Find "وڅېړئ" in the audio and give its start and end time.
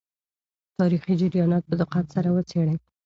2.35-2.75